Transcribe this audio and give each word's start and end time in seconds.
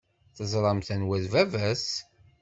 Teẓramt 0.35 0.87
anwa 0.95 1.13
i 1.17 1.19
d 1.23 1.25
baba-s? 1.33 1.87